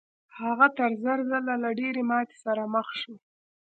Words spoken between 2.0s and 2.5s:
ماتې